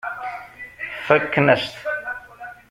Fakken-as-t. 1.05 1.75